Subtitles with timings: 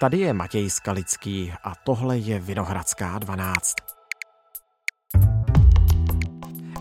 [0.00, 3.74] Tady je Matěj Skalický a tohle je Vinohradská 12.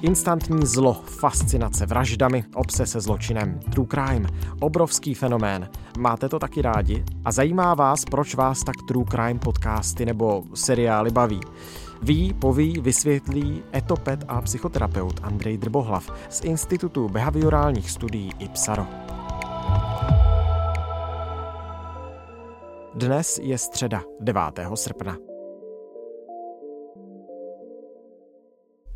[0.01, 5.69] Instantní zlo, fascinace vraždami, obse se zločinem, true crime, obrovský fenomén.
[5.97, 7.03] Máte to taky rádi?
[7.25, 11.41] A zajímá vás, proč vás tak true crime podcasty nebo seriály baví?
[12.01, 19.14] Ví, poví, vysvětlí etopet a psychoterapeut Andrej Drbohlav z Institutu behaviorálních studií IPSARO.
[22.95, 24.41] Dnes je středa 9.
[24.75, 25.17] srpna.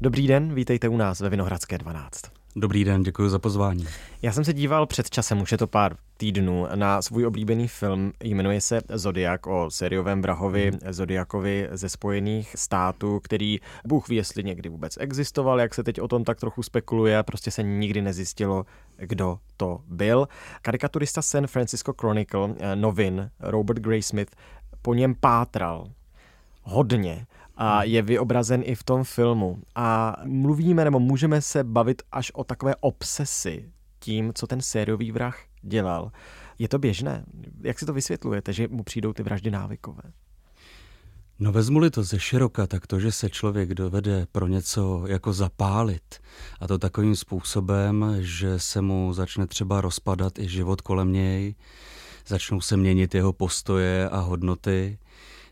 [0.01, 2.38] Dobrý den, vítejte u nás ve Vinohradské 12.
[2.59, 3.87] Dobrý den, děkuji za pozvání.
[4.21, 8.11] Já jsem se díval před časem, už je to pár týdnů, na svůj oblíbený film,
[8.23, 10.93] jmenuje se Zodiak o sériovém vrahovi hmm.
[10.93, 16.07] Zodiakovi ze Spojených států, který Bůh ví, jestli někdy vůbec existoval, jak se teď o
[16.07, 18.65] tom tak trochu spekuluje, prostě se nikdy nezjistilo,
[18.97, 20.27] kdo to byl.
[20.61, 24.35] Karikaturista San Francisco Chronicle, eh, novin Robert Graysmith,
[24.81, 25.87] po něm pátral
[26.63, 27.25] hodně
[27.61, 29.61] a je vyobrazen i v tom filmu.
[29.75, 35.39] A mluvíme nebo můžeme se bavit až o takové obsesi tím, co ten sériový vrah
[35.61, 36.11] dělal.
[36.59, 37.25] Je to běžné?
[37.61, 40.01] Jak si to vysvětlujete, že mu přijdou ty vraždy návykové?
[41.39, 46.21] No vezmu-li to ze široka, tak to, že se člověk dovede pro něco jako zapálit
[46.59, 51.55] a to takovým způsobem, že se mu začne třeba rozpadat i život kolem něj,
[52.27, 54.99] začnou se měnit jeho postoje a hodnoty,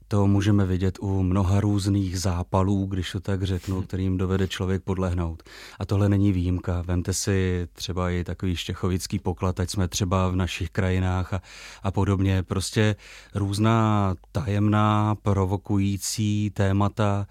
[0.08, 5.44] to můžeme vidět u mnoha různých zápalů, když to tak řeknu, kterým dovede člověk podlehnout.
[5.80, 6.82] A tohle není výjimka.
[6.82, 11.42] Vemte si třeba i takový štěchovický poklad, ať jsme třeba v našich krajinách a,
[11.84, 12.44] a podobně.
[12.44, 12.96] Prostě
[13.36, 17.28] různá tajemná, provokující témata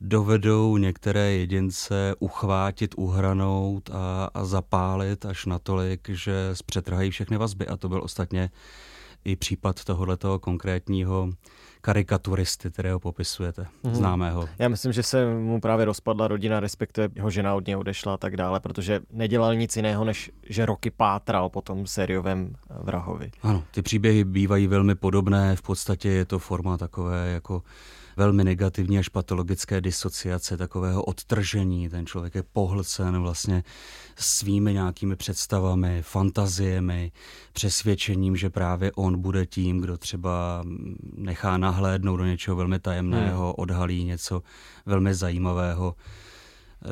[0.00, 7.66] dovedou některé jedince uchvátit, uhranout a, a zapálit až natolik, že zpřetrhají všechny vazby.
[7.66, 8.50] A to byl ostatně
[9.24, 11.30] i případ tohoto konkrétního
[11.80, 13.94] karikaturisty, kterého popisujete, mm.
[13.94, 14.48] známého.
[14.58, 18.16] Já myslím, že se mu právě rozpadla rodina, respektive jeho žena od něj odešla a
[18.16, 23.30] tak dále, protože nedělal nic jiného, než že roky pátral po tom sériovém vrahovi.
[23.42, 27.62] Ano, ty příběhy bývají velmi podobné, v podstatě je to forma takové jako
[28.16, 31.88] velmi negativní až patologické disociace, takového odtržení.
[31.88, 33.64] Ten člověk je pohlcen vlastně
[34.16, 37.12] svými nějakými představami, fantaziemi,
[37.52, 40.64] přesvědčením, že právě on bude tím, kdo třeba
[41.16, 43.54] nechá nahlédnout do něčeho velmi tajemného, hmm.
[43.58, 44.42] odhalí něco
[44.86, 45.94] velmi zajímavého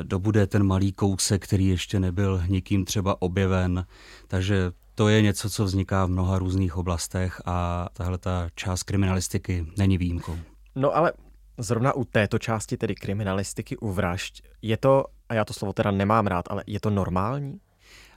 [0.03, 3.85] dobude ten malý kousek, který ještě nebyl nikým třeba objeven.
[4.27, 9.65] Takže to je něco, co vzniká v mnoha různých oblastech a tahle ta část kriminalistiky
[9.77, 10.37] není výjimkou.
[10.75, 11.13] No ale
[11.57, 15.91] zrovna u této části, tedy kriminalistiky u vražd, je to, a já to slovo teda
[15.91, 17.59] nemám rád, ale je to normální?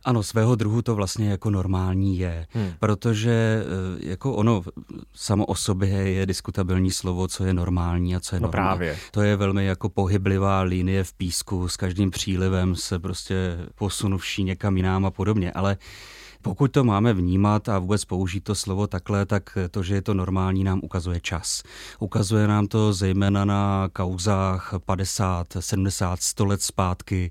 [0.05, 2.73] Ano, svého druhu to vlastně jako normální je, hmm.
[2.79, 4.63] protože eh, jako ono
[5.15, 8.79] samo o sobě je diskutabilní slovo, co je normální a co je no normální.
[8.79, 8.99] Právě.
[9.11, 14.77] To je velmi jako pohyblivá linie v písku, s každým přílivem se prostě posunuvší někam
[14.77, 15.77] jinám a podobně, ale
[16.43, 20.15] pokud to máme vnímat a vůbec použít to slovo takhle, tak to, že je to
[20.15, 21.63] normální, nám ukazuje čas.
[21.99, 27.31] Ukazuje nám to zejména na kauzách 50, 70, 100 let zpátky.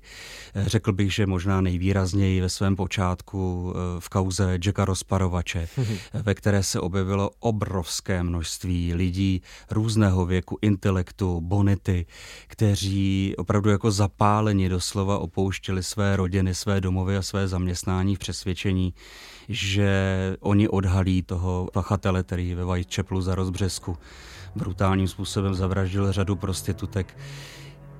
[0.54, 5.68] Řekl bych, že možná nejvýrazněji ve svém počátku eh, v kauze Jacka Rozparovače,
[6.14, 12.06] ve které se objevilo obrovské množství lidí různého věku, intelektu, bonity,
[12.46, 18.94] kteří opravdu jako zapáleni doslova opouštěli své rodiny, své domovy a své zaměstnání v přesvědčení,
[19.48, 19.90] že
[20.40, 23.98] oni odhalí toho pachatele, který ve Whitechapelu za rozbřesku
[24.56, 27.18] brutálním způsobem zavraždil řadu prostitutek.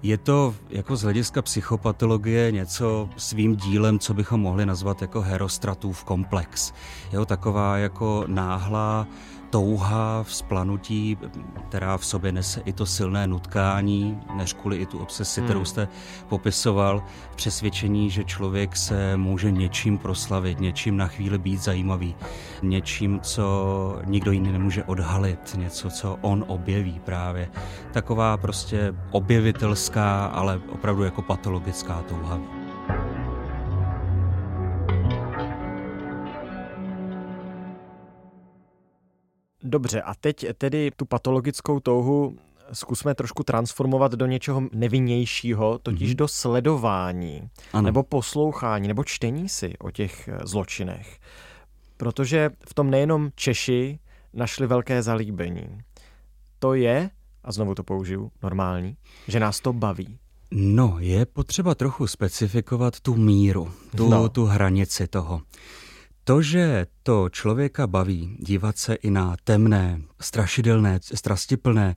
[0.03, 6.05] Je to jako z hlediska psychopatologie něco svým dílem, co bychom mohli nazvat jako herostratův
[6.05, 6.73] komplex.
[7.13, 9.07] Je taková jako náhlá
[9.53, 11.19] touha, vzplanutí,
[11.69, 15.49] která v sobě nese i to silné nutkání, než kvůli i tu obsesi, hmm.
[15.49, 15.89] kterou jste
[16.29, 17.03] popisoval,
[17.37, 22.15] přesvědčení, že člověk se může něčím proslavit, něčím na chvíli být zajímavý,
[22.63, 27.49] něčím, co nikdo jiný nemůže odhalit, něco, co on objeví právě.
[27.93, 32.62] Taková prostě objevitelská, ale opravdu jako patologická touha.
[39.63, 42.37] Dobře, a teď tedy tu patologickou touhu
[42.73, 46.17] zkusme trošku transformovat do něčeho nevinnějšího, totiž mm-hmm.
[46.17, 47.83] do sledování, ano.
[47.83, 51.19] nebo poslouchání, nebo čtení si o těch eh, zločinech.
[51.97, 53.99] Protože v tom nejenom Češi
[54.35, 55.81] našli velké zalíbení.
[56.59, 57.11] To je,
[57.45, 58.97] a znovu to použiju, normální,
[59.29, 60.19] že nás to baví.
[60.51, 64.29] No, je potřeba trochu specifikovat tu míru, tu, no.
[64.29, 65.41] tu hranici toho.
[66.25, 71.97] To, že to člověka baví dívat se i na temné, strašidelné, strastiplné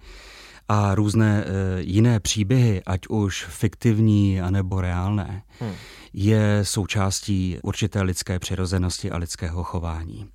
[0.67, 5.73] a různé e, jiné příběhy, ať už fiktivní anebo reálné, hmm.
[6.13, 10.29] je součástí určité lidské přirozenosti a lidského chování.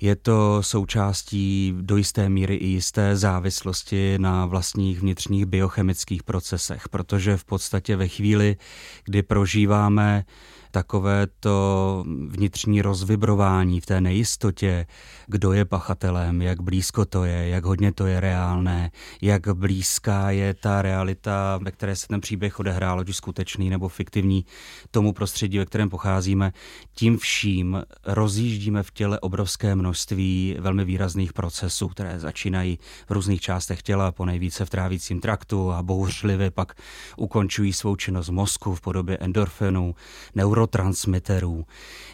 [0.00, 7.36] Je to součástí do jisté míry i jisté závislosti na vlastních vnitřních biochemických procesech, protože
[7.36, 8.56] v podstatě ve chvíli,
[9.04, 10.24] kdy prožíváme
[10.70, 14.86] takové to vnitřní rozvibrování v té nejistotě,
[15.26, 18.90] kdo je pachatelem, jak blízko to je, jak hodně to je reálné,
[19.22, 24.44] jak blízká je ta realita, ve které se ten příběh odehrál, ať skutečný nebo fiktivní,
[24.90, 26.52] tomu prostředí, ve kterém pocházíme.
[26.94, 32.78] Tím vším rozjíždíme v těle obrovské množství velmi výrazných procesů, které začínají
[33.08, 36.74] v různých částech těla, po nejvíce v trávicím traktu a bouřlivě pak
[37.16, 39.94] ukončují svou činnost mozku v podobě endorfinů,
[40.34, 41.64] neuro neurotransmiterů.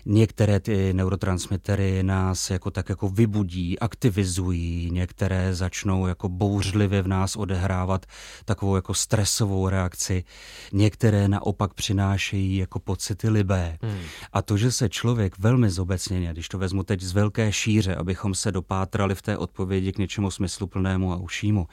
[0.07, 7.37] Některé ty neurotransmitery nás jako tak jako vybudí, aktivizují, některé začnou jako bouřlivě v nás
[7.37, 8.07] odehrávat
[8.45, 10.25] takovou jako stresovou reakci,
[10.73, 13.79] některé naopak přinášejí jako pocity libé.
[13.83, 14.01] Hmm.
[14.33, 18.35] A to, že se člověk velmi zobecněně, když to vezmu teď z velké šíře, abychom
[18.35, 21.67] se dopátrali v té odpovědi k něčemu smysluplnému a ušímu,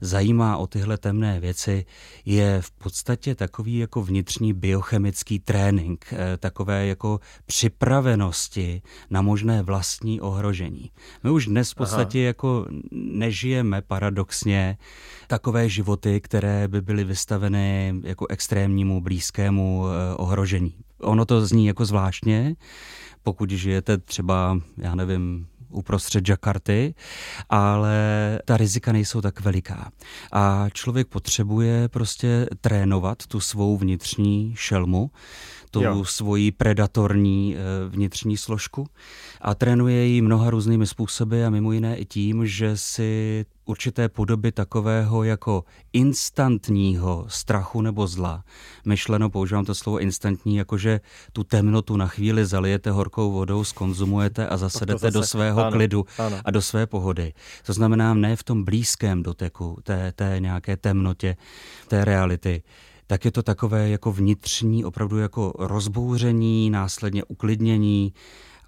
[0.00, 1.84] zajímá o tyhle temné věci,
[2.24, 10.20] je v podstatě takový jako vnitřní biochemický trénink, Eh, takové jako připravenosti na možné vlastní
[10.20, 10.90] ohrožení.
[11.22, 12.26] My už dnes v podstatě Aha.
[12.26, 14.78] jako nežijeme paradoxně
[15.26, 20.74] takové životy, které by byly vystaveny jako extrémnímu blízkému eh, ohrožení.
[21.00, 22.54] Ono to zní jako zvláštně,
[23.22, 26.94] pokud žijete třeba, já nevím, uprostřed Jakarty,
[27.50, 27.98] ale
[28.44, 29.90] ta rizika nejsou tak veliká.
[30.32, 35.10] A člověk potřebuje prostě trénovat tu svou vnitřní šelmu,
[35.72, 36.04] tu jo.
[36.04, 38.86] svoji predatorní eh, vnitřní složku
[39.40, 44.52] a trénuje ji mnoha různými způsoby a mimo jiné i tím, že si určité podoby
[44.52, 48.44] takového jako instantního strachu nebo zla.
[48.84, 51.00] Myšleno, používám to slovo instantní, jakože
[51.32, 56.06] tu temnotu na chvíli zalijete horkou vodou, skonzumujete a zasedete zase, do svého ano, klidu
[56.18, 56.40] ano.
[56.44, 57.32] a do své pohody.
[57.66, 61.36] To znamená ne v tom blízkém doteku té, té nějaké temnotě,
[61.88, 62.62] té reality,
[63.12, 68.12] tak je to takové jako vnitřní, opravdu jako rozbouření, následně uklidnění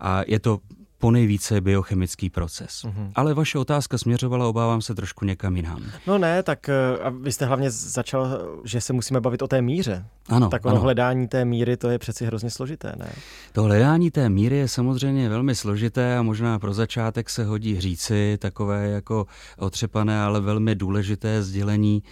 [0.00, 0.58] a je to
[1.04, 2.84] po nejvíce biochemický proces.
[2.84, 3.10] Mm-hmm.
[3.14, 5.82] Ale vaše otázka směřovala, obávám se, trošku někam jinam.
[6.06, 9.62] No ne, tak eh, a vy jste hlavně začal, že se musíme bavit o té
[9.62, 10.04] míře.
[10.28, 10.82] Ano, tak ono ano.
[10.82, 13.12] hledání té míry, to je přeci hrozně složité, ne?
[13.52, 18.38] To hledání té míry je samozřejmě velmi složité a možná pro začátek se hodí říci
[18.40, 19.26] takové jako
[19.58, 22.02] otřepané, ale velmi důležité sdělení,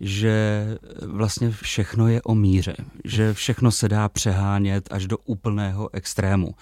[0.00, 0.66] že
[1.06, 6.54] vlastně všechno je o míře, že všechno se dá přehánět až do úplného extrému.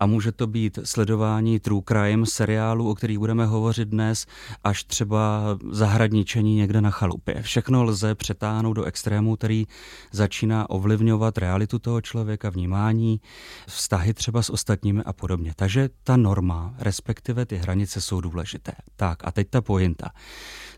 [0.00, 4.26] A může to být sledování true crime seriálu, o kterých budeme hovořit dnes,
[4.64, 7.42] až třeba zahradničení někde na chalupě.
[7.42, 9.66] Všechno lze přetáhnout do extrému, který
[10.12, 13.20] začíná ovlivňovat realitu toho člověka, vnímání,
[13.66, 15.52] vztahy třeba s ostatními a podobně.
[15.56, 18.72] Takže ta norma, respektive ty hranice jsou důležité.
[18.96, 20.10] Tak a teď ta pointa.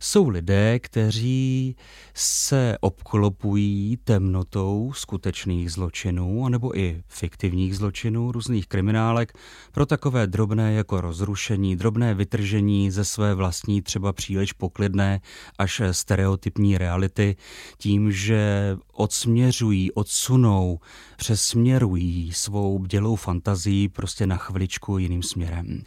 [0.01, 1.77] Jsou lidé, kteří
[2.15, 9.33] se obklopují temnotou skutečných zločinů, anebo i fiktivních zločinů, různých kriminálek,
[9.73, 15.21] pro takové drobné jako rozrušení, drobné vytržení ze své vlastní třeba příliš poklidné
[15.59, 17.37] až stereotypní reality,
[17.79, 20.79] tím, že odsměřují, odsunou,
[21.17, 25.83] přesměrují svou bdělou fantazii prostě na chviličku jiným směrem.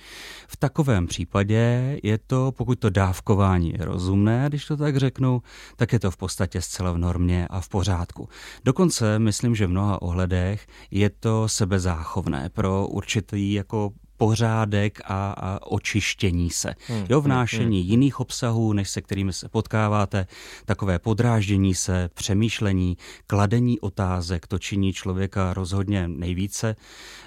[0.47, 5.41] V takovém případě je to, pokud to dávkování je rozumné, když to tak řeknu,
[5.75, 8.29] tak je to v podstatě zcela v normě a v pořádku.
[8.65, 15.59] Dokonce myslím, že v mnoha ohledech je to sebezáchovné pro určitý jako pořádek a, a
[15.65, 16.75] očištění se.
[16.88, 17.91] Hmm, jo, vnášení hmm, hmm.
[17.91, 20.27] jiných obsahů, než se kterými se potkáváte,
[20.65, 22.97] takové podráždění se, přemýšlení,
[23.27, 26.75] kladení otázek, to činí člověka rozhodně nejvíce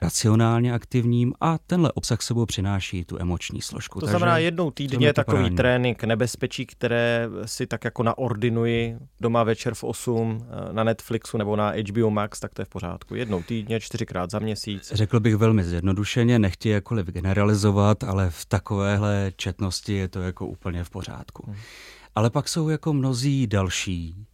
[0.02, 4.00] racionálně aktivním a tenhle obsah sebou přináší tu emoční složku.
[4.00, 5.56] To Takže znamená jednou týdně takový parání.
[5.56, 11.56] trénink nebezpečí, které si tak jako naordinuji doma večer v 8 eh, na Netflixu nebo
[11.56, 13.14] na HBO Max, tak to je v pořádku.
[13.14, 14.92] Jednou týdně, čtyřikrát za měsíc.
[14.94, 20.84] Řekl bych velmi zjednodušeně, nechtěji jakkoliv generalizovat, ale v takovéhle četnosti je to jako úplně
[20.84, 21.44] v pořádku.
[21.46, 21.56] Hmm.
[22.14, 24.26] Ale pak jsou jako mnozí další,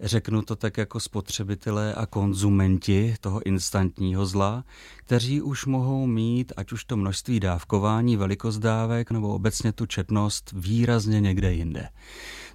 [0.00, 4.64] řeknu to tak jako spotřebitelé a konzumenti toho instantního zla,
[4.96, 10.54] kteří už mohou mít, ať už to množství dávkování, velikost dávek nebo obecně tu četnost
[10.56, 11.88] výrazně někde jinde.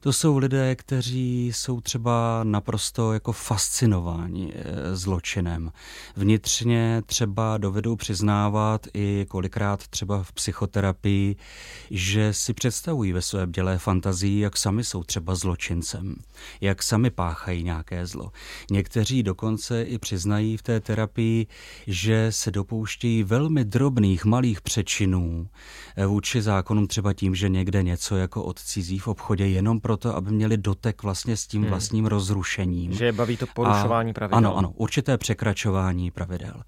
[0.04, 5.72] To jsou lidé, kteří jsou třeba naprosto jako fascinováni eh, zločinem.
[6.16, 11.36] Vnitřně třeba dovedou přiznávat i kolikrát třeba v psychoterapii,
[11.92, 16.16] že si představují ve své bdělé fantazii, jak sami jsou třeba zločincem,
[16.62, 18.32] jak sami páchají nějaké zlo.
[18.72, 21.48] Někteří dokonce i přiznají v té terapii,
[21.88, 25.48] že se dopouštějí velmi drobných malých přečinů
[25.96, 30.18] eh, vůči zákonům třeba tím, že někde něco jako odcizí v obchodě jenom pro proto,
[30.18, 31.70] aby měli dotek vlastně s tím hmm.
[31.70, 32.94] vlastním rozrušením.
[32.94, 34.38] Že je baví to porušování a, pravidel.
[34.38, 36.64] Ano, ano, určité překračování pravidel.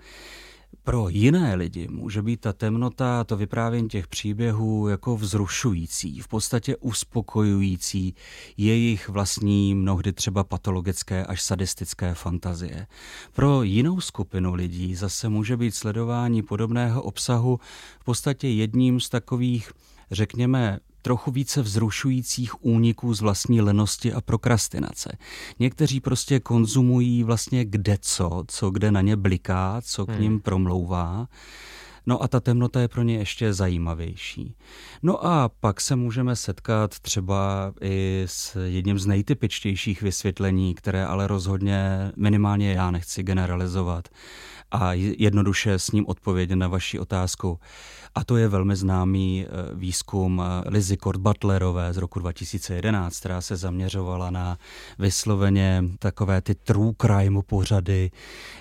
[0.83, 6.75] Pro jiné lidi může být ta temnota, to vyprávění těch příběhů jako vzrušující, v podstatě
[6.75, 8.15] uspokojující
[8.57, 12.87] jejich vlastní, mnohdy třeba patologické až sadistické fantazie.
[13.33, 17.59] Pro jinou skupinu lidí zase může být sledování podobného obsahu
[17.99, 19.71] v podstatě jedním z takových,
[20.11, 25.17] řekněme, trochu více vzrušujících úniků z vlastní lenosti a prokrastinace.
[25.59, 30.21] Někteří prostě konzumují vlastně kde co, co kde na ně bliká, co k hmm.
[30.21, 31.27] ním promlouvá.
[32.05, 34.55] No a ta temnota je pro ně ještě zajímavější.
[35.03, 41.27] No a pak se můžeme setkat třeba i s jedním z nejtypičtějších vysvětlení, které ale
[41.27, 44.09] rozhodně minimálně já nechci generalizovat
[44.71, 47.59] a jednoduše s ním odpovědět na vaši otázku.
[48.15, 53.41] A to je velmi známý eh, výzkum eh, Lizy Kort Butlerové z roku 2011, která
[53.41, 54.57] se zaměřovala na
[54.99, 58.11] vysloveně takové ty true crime pořady,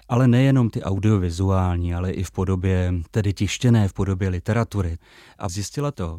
[0.09, 4.99] ale nejenom ty audiovizuální, ale i v podobě, tedy tištěné v podobě literatury.
[5.39, 6.19] A zjistila to,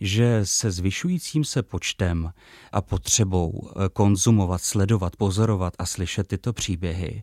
[0.00, 2.32] že se zvyšujícím se počtem
[2.72, 7.22] a potřebou eh, konzumovat, sledovat, pozorovat a slyšet tyto příběhy,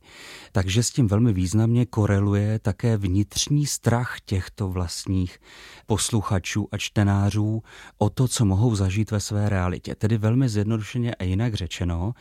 [0.51, 5.39] takže s tím velmi významně koreluje také vnitřní strach těchto vlastních
[5.86, 7.63] posluchačů a čtenářů
[7.98, 9.96] o to, co mohou zažít ve své realitě.
[9.96, 12.13] Tedy velmi zjednodušeně a jinak řečeno,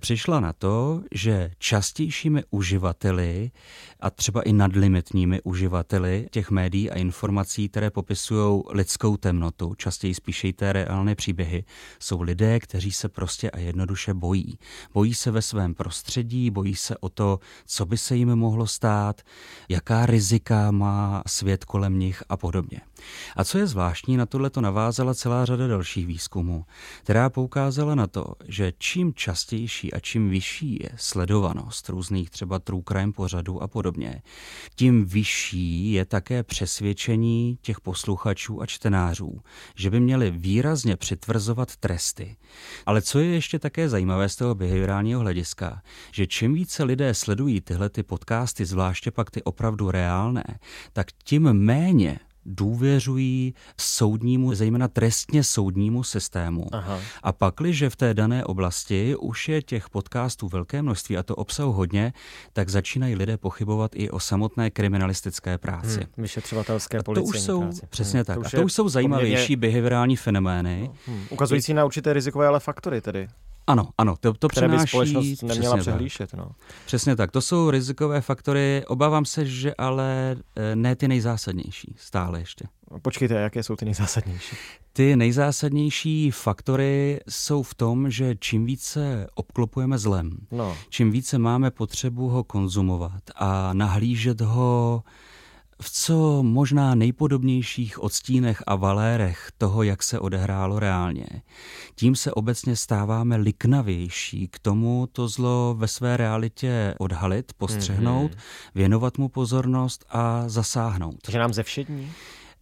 [0.00, 3.50] přišla na to, že častějšími uživateli
[4.00, 10.52] a třeba i nadlimitními uživateli těch médií a informací, které popisují lidskou temnotu, častěji spíše
[10.52, 11.64] té reálné příběhy,
[11.98, 14.58] jsou lidé, kteří se prostě a jednoduše bojí.
[14.92, 19.07] Bojí se ve svém prostředí, bojí se o to, co by se jim mohlo stát,
[19.68, 22.80] jaká rizika má svět kolem nich a podobně.
[23.36, 26.64] A co je zvláštní, na tohle to navázala celá řada dalších výzkumů,
[27.02, 32.82] která poukázala na to, že čím častější a čím vyšší je sledovanost různých třeba true
[32.88, 34.22] crime pořadů a podobně,
[34.74, 39.40] tím vyšší je také přesvědčení těch posluchačů a čtenářů,
[39.74, 42.36] že by měli výrazně přitvrzovat tresty.
[42.86, 47.60] Ale co je ještě také zajímavé z toho behaviorálního hlediska, že čím více lidé sledují
[47.60, 50.44] tyhle ty podcasty, zvláště pak ty opravdu reálné,
[50.92, 56.66] tak tím méně důvěřují soudnímu, zejména trestně soudnímu systému.
[56.72, 57.00] Aha.
[57.22, 61.72] A pakliže v té dané oblasti už je těch podcastů velké množství a to obsahu
[61.72, 62.12] hodně,
[62.52, 65.98] tak začínají lidé pochybovat i o samotné kriminalistické práci.
[65.98, 67.86] Hmm, vyšetřovatelské to už jsou, práci.
[67.90, 68.38] Přesně hmm, tak.
[68.38, 69.56] To a to už jsou zajímavější poměrně...
[69.56, 70.90] behaviorální fenomény.
[71.06, 73.28] Hmm, ukazující na určité rizikové ale faktory tedy.
[73.68, 74.84] Ano, ano, to, to které přenáší...
[74.84, 76.34] by společnost neměla přesně přehlížet.
[76.34, 76.50] No.
[76.86, 82.38] Přesně tak, to jsou rizikové faktory, obávám se, že ale eh, ne ty nejzásadnější, stále
[82.38, 82.64] ještě.
[83.02, 84.56] Počkejte, jaké jsou ty nejzásadnější?
[84.92, 90.76] Ty nejzásadnější faktory jsou v tom, že čím více obklopujeme zlem, no.
[90.88, 95.02] čím více máme potřebu ho konzumovat a nahlížet ho
[95.82, 101.26] v co možná nejpodobnějších odstínech a valérech toho, jak se odehrálo reálně.
[101.94, 108.70] Tím se obecně stáváme liknavější k tomu to zlo ve své realitě odhalit, postřehnout, mm-hmm.
[108.74, 111.16] věnovat mu pozornost a zasáhnout.
[111.22, 112.12] Takže nám ze všední?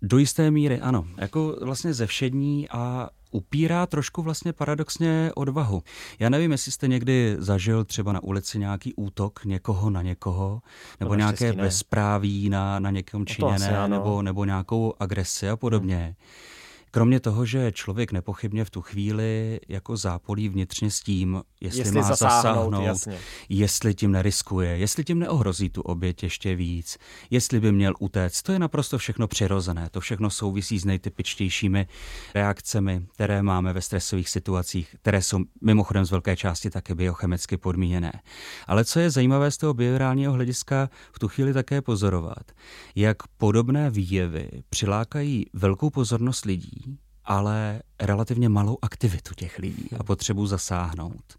[0.03, 1.07] Do jisté míry ano.
[1.17, 5.83] Jako vlastně ze všední a upírá trošku vlastně paradoxně odvahu.
[6.19, 10.63] Já nevím, jestli jste někdy zažil třeba na ulici nějaký útok někoho na někoho,
[11.01, 15.97] nebo no, nějaké bezpráví na, na někom no činěné, nebo, nebo nějakou agresi a podobně.
[15.97, 16.15] Hmm.
[16.91, 21.95] Kromě toho, že člověk nepochybně v tu chvíli jako zápolí vnitřně s tím, jestli, jestli
[21.95, 26.99] má zasáhnout, zasáhnout jestli tím neriskuje, jestli tím neohrozí tu oběť ještě víc,
[27.31, 29.89] jestli by měl utéct, to je naprosto všechno přirozené.
[29.91, 31.87] To všechno souvisí s nejtypičtějšími
[32.35, 38.13] reakcemi, které máme ve stresových situacích, které jsou mimochodem z velké části také biochemicky podmíněné.
[38.67, 42.53] Ale co je zajímavé z toho behaviorálního hlediska v tu chvíli také pozorovat,
[42.95, 46.86] jak podobné výjevy přilákají velkou pozornost lidí,
[47.27, 51.39] ale relativně malou aktivitu těch lidí a potřebu zasáhnout.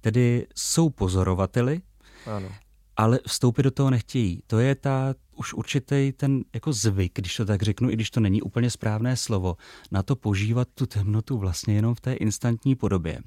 [0.00, 1.80] Tedy jsou pozorovateli,
[2.26, 2.48] ano.
[2.96, 4.42] ale vstoupit do toho nechtějí.
[4.46, 8.20] To je ta už určitý ten jako zvyk, když to tak řeknu, i když to
[8.20, 9.56] není úplně správné slovo,
[9.90, 13.20] na to požívat tu temnotu vlastně jenom v té instantní podobě.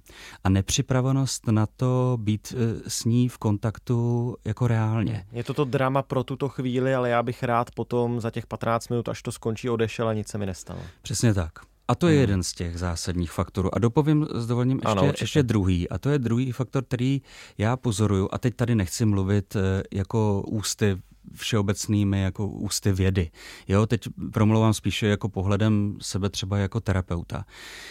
[0.44, 5.26] A nepřipravenost na to být e, s ní v kontaktu jako reálně.
[5.32, 8.90] Je to to drama pro tuto chvíli, ale já bych rád potom za těch 15
[8.90, 10.82] minut, až to skončí, odešel a nic se mi nestalo.
[11.02, 11.71] Přesně tak.
[11.92, 12.22] A to je hmm.
[12.22, 13.76] jeden z těch zásadních faktorů.
[13.76, 15.90] A dopovím s dovolením ještě, ano, ještě druhý.
[15.90, 17.22] A to je druhý faktor, který
[17.58, 18.30] já pozoruju.
[18.32, 20.98] A teď tady nechci mluvit e, jako ústy
[21.36, 23.32] všeobecnými jako ústy vědy.
[23.68, 24.02] Jo, teď
[24.34, 27.46] promlouvám spíše jako pohledem sebe třeba jako terapeuta.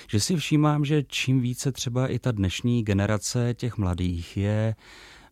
[0.09, 4.75] Že si všímám, že čím více třeba i ta dnešní generace těch mladých je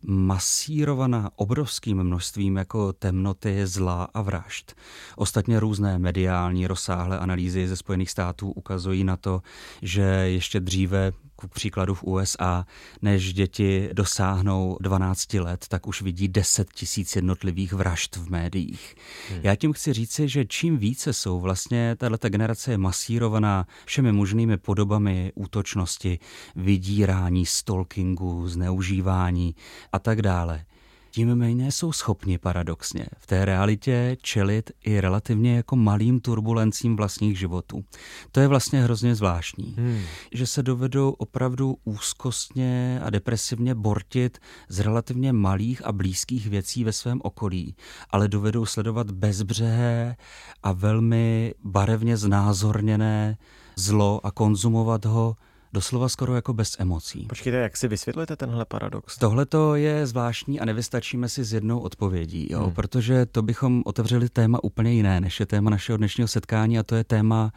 [0.07, 4.75] masírovaná obrovským množstvím jako temnoty, zla a vražd.
[5.15, 9.41] Ostatně různé mediální rozsáhlé analýzy ze Spojených států ukazují na to,
[9.81, 12.65] že ještě dříve ku příkladu v USA,
[13.01, 18.95] než děti dosáhnou 12 let, tak už vidí 10 tisíc jednotlivých vražd v médiích.
[19.29, 19.39] Hmm.
[19.43, 24.57] Já tím chci říci, že čím více jsou vlastně, tato generace je masírovaná všemi možnými
[24.57, 26.19] podobami útočnosti,
[26.55, 29.55] vydírání, stalkingu, zneužívání
[29.91, 30.65] a tak dále
[31.11, 37.39] tím méně jsou schopni paradoxně v té realitě čelit i relativně jako malým turbulencím vlastních
[37.39, 37.83] životů.
[38.31, 40.01] To je vlastně hrozně zvláštní, hmm.
[40.33, 44.37] že se dovedou opravdu úzkostně a depresivně bortit
[44.69, 47.75] z relativně malých a blízkých věcí ve svém okolí,
[48.09, 50.15] ale dovedou sledovat bezbřehé
[50.63, 53.37] a velmi barevně znázorněné
[53.75, 55.35] zlo a konzumovat ho
[55.73, 57.25] doslova skoro jako bez emocí.
[57.29, 59.17] Počkejte, jak si vysvětlujete tenhle paradox?
[59.17, 62.63] Tohle to je zvláštní a nevystačíme si s jednou odpovědí, jo?
[62.63, 62.73] Hmm.
[62.73, 66.95] protože to bychom otevřeli téma úplně jiné, než je téma našeho dnešního setkání a to
[66.95, 67.51] je téma,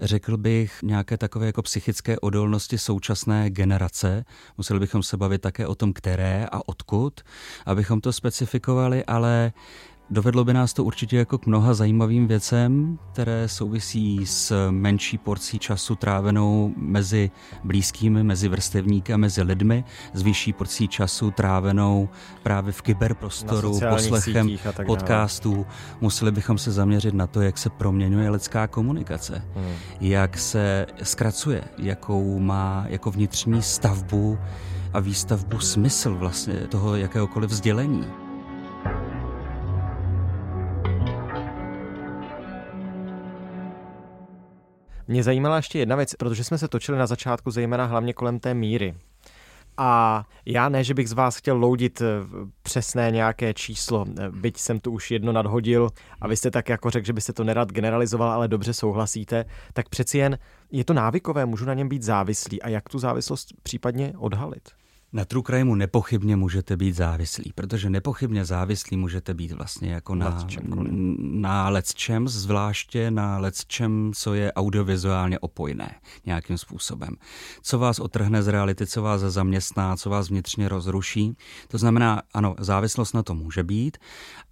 [0.00, 4.24] řekl bych, nějaké takové jako psychické odolnosti současné generace.
[4.58, 7.20] Museli bychom se bavit také o tom, které a odkud,
[7.66, 9.52] abychom to specifikovali, ale
[10.12, 15.58] Dovedlo by nás to určitě jako k mnoha zajímavým věcem, které souvisí s menší porcí
[15.58, 17.30] času trávenou mezi
[17.64, 22.08] blízkými, mezi vrstevníky a mezi lidmi, s vyšší porcí času trávenou
[22.42, 24.50] právě v kyberprostoru, poslechem
[24.86, 25.66] podcastů.
[26.00, 29.74] Museli bychom se zaměřit na to, jak se proměňuje lidská komunikace, hmm.
[30.00, 34.38] jak se zkracuje, jakou má jako vnitřní stavbu
[34.92, 38.29] a výstavbu smysl vlastně toho jakéhokoliv vzdělení.
[45.10, 48.54] Mě zajímala ještě jedna věc, protože jsme se točili na začátku zejména hlavně kolem té
[48.54, 48.94] míry.
[49.76, 52.06] A já ne, že bych z vás chtěl loudit eh,
[52.62, 56.90] přesné nějaké číslo, eh, byť jsem tu už jedno nadhodil a vy jste tak jako
[56.90, 60.38] řekl, že byste to nerad generalizoval, ale dobře souhlasíte, tak přeci jen
[60.70, 64.79] je to návykové, můžu na něm být závislý a jak tu závislost případně odhalit?
[65.12, 70.46] Na True Crimeu nepochybně můžete být závislí, protože nepochybně závislí můžete být vlastně jako na,
[71.18, 75.94] na lecčem, zvláště na lecčem, co je audiovizuálně opojné
[76.26, 77.16] nějakým způsobem.
[77.62, 81.36] Co vás otrhne z reality, co vás zaměstná, co vás vnitřně rozruší.
[81.68, 83.98] To znamená, ano, závislost na to může být.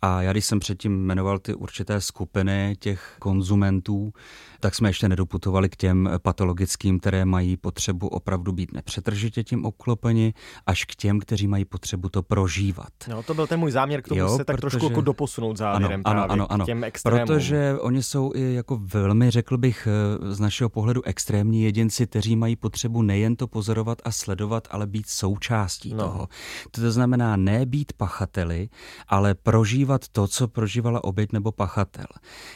[0.02, 4.12] A já, když jsem předtím jmenoval ty určité skupiny těch konzumentů,
[4.60, 10.34] tak jsme ještě nedoputovali k těm patologickým, které mají potřebu opravdu být nepřetržitě tím obklopeni,
[10.66, 12.88] až k těm, kteří mají potřebu to prožívat.
[13.08, 14.70] No, to byl ten můj záměr k tomu jo, se tak protože...
[14.70, 16.64] trošku jako doposunout závěrem ano, ano, ano, ano.
[16.64, 17.26] těm extrémům.
[17.26, 22.36] Protože oni jsou i jako velmi, řekl bych, eh, z našeho pohledu extrémní jedinci, kteří
[22.36, 25.98] mají potřebu nejen to pozorovat a sledovat, ale být součástí no.
[25.98, 26.28] toho.
[26.70, 28.68] To znamená ne být pachateli,
[29.08, 32.06] ale prožívat to, co prožívala oběť nebo pachatel.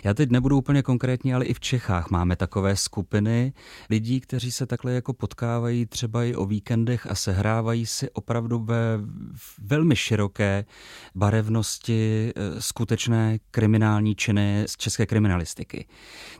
[0.04, 3.52] Já teď nebudu úplně konkrétní, ale i v Čechách máme takové skupiny
[3.90, 8.98] lidí, kteří se takhle jako potkávají třeba i o víkendech a sehrávají si opravdu ve
[9.58, 10.64] velmi široké
[11.14, 15.86] barevnosti eh, skutečné kriminální činy z české kriminalistiky.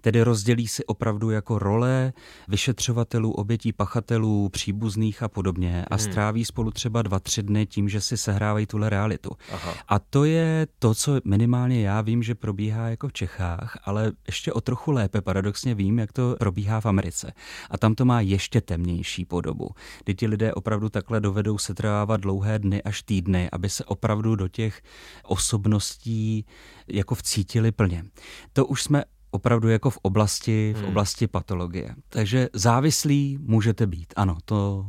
[0.01, 2.13] Tedy rozdělí si opravdu jako role
[2.49, 6.05] vyšetřovatelů, obětí pachatelů, příbuzných a podobně a hmm.
[6.05, 9.31] stráví spolu třeba dva, tři dny tím, že si sehrávají tuhle realitu.
[9.53, 9.75] Aha.
[9.89, 14.53] A to je to, co minimálně já vím, že probíhá jako v Čechách, ale ještě
[14.53, 15.42] o trochu lépe paradoxně
[15.75, 17.33] vím, jak to probíhá v Americe.
[17.71, 19.69] A tam to má ještě temnější podobu,
[20.05, 23.85] kdy ti lidé opravdu takhle do dovedou se trvávat dlouhé dny až týdny, aby se
[23.85, 24.83] opravdu do těch
[25.25, 26.47] osobností
[26.89, 28.05] jako vcítili plně.
[28.53, 30.89] To už jsme opravdu jako v oblasti, v hmm.
[30.89, 31.95] oblasti patologie.
[32.09, 34.87] Takže závislí můžete být, ano, to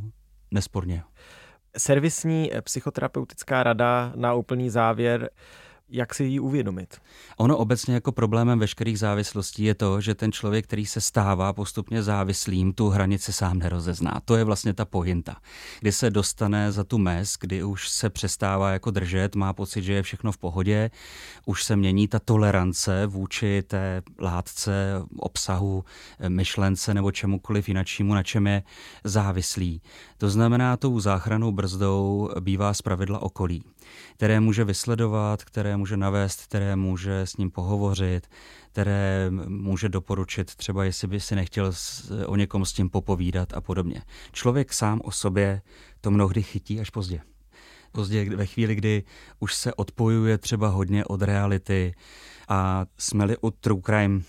[0.51, 1.03] nesporně.
[1.77, 5.29] Servisní psychoterapeutická rada na úplný závěr
[5.93, 6.97] jak si ji uvědomit.
[7.37, 12.03] Ono obecně jako problémem veškerých závislostí je to, že ten člověk, který se stává postupně
[12.03, 14.21] závislým, tu hranici sám nerozezná.
[14.25, 15.35] To je vlastně ta pohinta.
[15.79, 19.93] Kdy se dostane za tu mez, kdy už se přestává jako držet, má pocit, že
[19.93, 20.91] je všechno v pohodě,
[21.45, 25.83] už se mění ta tolerance vůči té látce, obsahu,
[26.27, 28.63] myšlence nebo čemukoliv jinačímu, na čem je
[29.03, 29.81] závislý.
[30.17, 33.63] To znamená, tou záchranou brzdou bývá zpravidla okolí,
[34.15, 38.27] které může vysledovat, které může navést, které může s ním pohovořit,
[38.71, 41.71] které může doporučit třeba, jestli by si nechtěl
[42.25, 44.01] o někom s tím popovídat a podobně.
[44.31, 45.61] Člověk sám o sobě
[46.01, 47.21] to mnohdy chytí až pozdě.
[47.91, 49.03] Pozdě ve chvíli, kdy
[49.39, 51.95] už se odpojuje třeba hodně od reality
[52.47, 54.21] a jsme-li u true crime,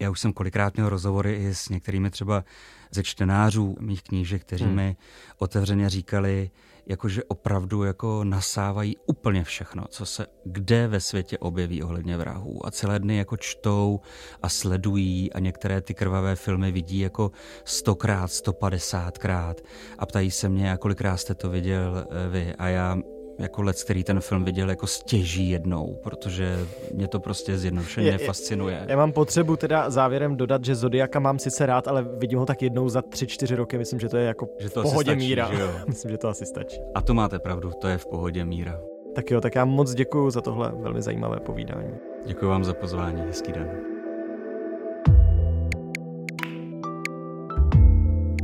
[0.00, 2.44] já už jsem kolikrát měl rozhovory i s některými třeba
[2.90, 4.74] ze čtenářů mých knížek, kteří hmm.
[4.74, 4.96] mi
[5.38, 6.50] otevřeně říkali,
[6.90, 12.66] jakože opravdu jako nasávají úplně všechno, co se kde ve světě objeví ohledně vrahů.
[12.66, 14.00] A celé dny jako čtou
[14.42, 17.30] a sledují a některé ty krvavé filmy vidí jako
[17.64, 19.54] stokrát, 150krát
[19.98, 22.54] a ptají se mě, kolikrát jste to viděl eh, vy.
[22.54, 22.98] A já
[23.40, 26.58] jako let, který ten film viděl jako stěží jednou, protože
[26.94, 28.84] mě to prostě zjednodušeně fascinuje.
[28.88, 32.62] Já mám potřebu teda závěrem dodat, že Zodiaka mám sice rád, ale vidím ho tak
[32.62, 35.18] jednou za tři, čtyři roky, myslím, že to je jako že to v pohodě stačí,
[35.18, 35.50] míra.
[35.54, 35.70] Že jo?
[35.86, 36.80] myslím, že to asi stačí.
[36.94, 38.80] A to máte pravdu, to je v pohodě míra.
[39.14, 41.94] Tak jo, tak já moc děkuji za tohle velmi zajímavé povídání.
[42.26, 43.99] Děkuji vám za pozvání, hezký den.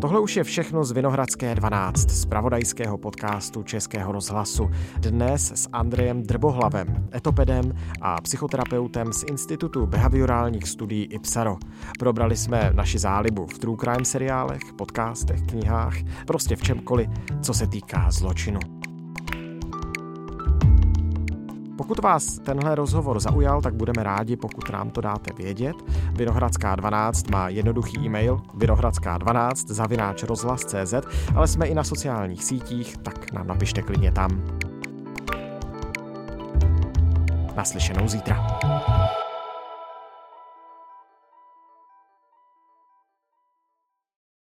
[0.06, 4.70] Tohle už je všechno z Vinohradské 12, z pravodajského podcastu Českého rozhlasu.
[4.98, 11.56] Dnes s Andrejem Drbohlavem, etopedem a psychoterapeutem z Institutu behaviorálních studií IPSARO.
[11.98, 15.94] Probrali jsme naši zálibu v true crime seriálech, podcastech, knihách,
[16.26, 17.08] prostě v čemkoliv,
[17.42, 18.60] co se týká zločinu.
[21.86, 25.76] Pokud vás tenhle rozhovor zaujal, tak budeme rádi, pokud nám to dáte vědět.
[26.12, 30.94] Vinohradská 12 má jednoduchý e-mail vinohradská12 zavináč rozhlas.cz,
[31.34, 34.42] ale jsme i na sociálních sítích, tak nám napište klidně tam.
[37.56, 38.46] Naslyšenou zítra.